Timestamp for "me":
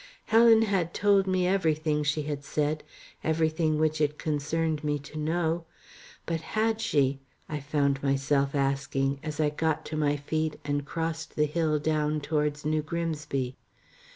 1.27-1.45, 4.83-4.97